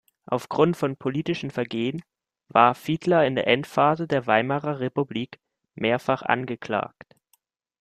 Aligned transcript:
Aufgrund 0.25 0.77
von 0.77 0.97
politischen 0.97 1.51
Vergehen 1.51 2.01
war 2.47 2.73
Fiedler 2.73 3.27
in 3.27 3.35
der 3.35 3.45
Endphase 3.45 4.07
der 4.07 4.25
Weimarer 4.25 4.79
Republik 4.79 5.39
mehrfach 5.75 6.23
angeklagt. 6.23 7.15